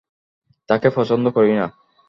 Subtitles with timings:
[0.69, 1.65] তাকে পছন্দ করি না।